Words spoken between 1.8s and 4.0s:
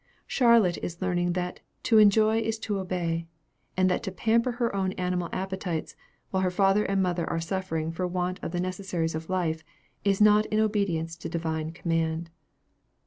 "to enjoy is to obey;" and